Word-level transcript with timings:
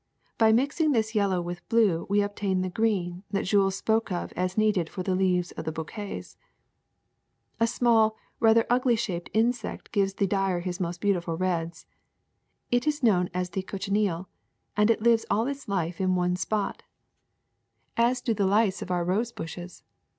By 0.39 0.51
mixing 0.51 0.93
this 0.93 1.13
yellow 1.13 1.43
with 1.43 1.69
blue 1.69 2.07
we 2.09 2.23
obtain 2.23 2.61
the 2.63 2.71
green 2.71 3.21
that 3.29 3.43
Jules 3.45 3.75
spoke 3.75 4.11
of 4.11 4.33
as 4.33 4.57
needed 4.57 4.89
for 4.89 5.03
the 5.03 5.13
leaves 5.13 5.51
of 5.51 5.63
the 5.63 5.71
bouquets. 5.71 6.37
''A 7.59 7.67
small, 7.69 8.15
rather 8.39 8.65
ugly 8.67 8.95
shaped 8.95 9.29
insect 9.31 9.91
gives 9.91 10.15
the 10.15 10.25
dyer 10.25 10.61
his 10.61 10.79
most 10.79 11.01
beautiful 11.01 11.37
reds. 11.37 11.85
It 12.71 12.87
is 12.87 13.03
known 13.03 13.29
as 13.31 13.51
the 13.51 13.61
cochi 13.61 13.91
neal, 13.91 14.27
and 14.75 14.89
it 14.89 15.03
lives 15.03 15.23
all 15.29 15.45
its 15.45 15.67
life 15.67 16.01
in 16.01 16.15
one 16.15 16.35
spot, 16.35 16.81
as 17.95 18.21
do 18.21 18.33
the 18.33 18.47
lice 18.47 18.81
Woadwaxen 18.81 18.81
or 18.81 18.81
Dyers' 18.81 18.81
Greenweed 18.81 18.81
DYESTUFFS 18.81 18.81
75 18.81 18.81
of 18.81 18.91
our 18.91 19.05
rose 19.05 19.31
bushes. 19.31 19.83